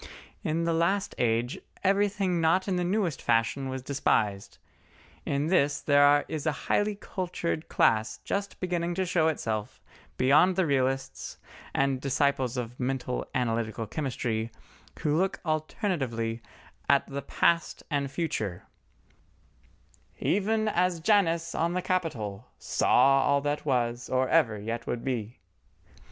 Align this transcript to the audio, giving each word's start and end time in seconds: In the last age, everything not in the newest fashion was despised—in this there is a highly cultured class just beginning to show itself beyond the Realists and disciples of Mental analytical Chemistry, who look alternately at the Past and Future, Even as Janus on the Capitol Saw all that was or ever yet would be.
In 0.43 0.63
the 0.63 0.73
last 0.73 1.13
age, 1.19 1.59
everything 1.83 2.41
not 2.41 2.67
in 2.67 2.75
the 2.75 2.83
newest 2.83 3.21
fashion 3.21 3.69
was 3.69 3.83
despised—in 3.83 5.45
this 5.45 5.79
there 5.79 6.25
is 6.27 6.47
a 6.47 6.51
highly 6.65 6.95
cultured 6.95 7.69
class 7.69 8.17
just 8.25 8.59
beginning 8.59 8.95
to 8.95 9.05
show 9.05 9.27
itself 9.27 9.79
beyond 10.17 10.55
the 10.55 10.65
Realists 10.65 11.37
and 11.75 12.01
disciples 12.01 12.57
of 12.57 12.79
Mental 12.79 13.27
analytical 13.35 13.85
Chemistry, 13.85 14.49
who 15.01 15.15
look 15.15 15.39
alternately 15.45 16.41
at 16.89 17.05
the 17.05 17.21
Past 17.21 17.83
and 17.91 18.09
Future, 18.09 18.65
Even 20.17 20.67
as 20.67 20.99
Janus 20.99 21.53
on 21.53 21.73
the 21.73 21.81
Capitol 21.83 22.47
Saw 22.57 23.21
all 23.21 23.41
that 23.41 23.65
was 23.67 24.09
or 24.09 24.27
ever 24.29 24.57
yet 24.59 24.87
would 24.87 25.03
be. 25.05 25.37